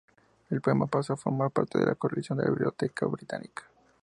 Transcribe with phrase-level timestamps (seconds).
[0.49, 3.65] El poema pasó a formar parte de la colección de la Biblioteca Británica.